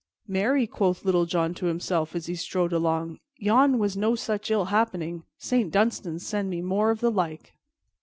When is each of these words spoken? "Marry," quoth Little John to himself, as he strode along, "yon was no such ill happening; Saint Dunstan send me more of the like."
"Marry," 0.27 0.65
quoth 0.65 1.05
Little 1.05 1.27
John 1.27 1.53
to 1.53 1.67
himself, 1.67 2.15
as 2.15 2.25
he 2.25 2.33
strode 2.33 2.73
along, 2.73 3.19
"yon 3.37 3.77
was 3.77 3.95
no 3.95 4.15
such 4.15 4.49
ill 4.49 4.65
happening; 4.65 5.25
Saint 5.37 5.69
Dunstan 5.71 6.17
send 6.17 6.49
me 6.49 6.59
more 6.63 6.89
of 6.89 7.01
the 7.01 7.11
like." 7.11 7.53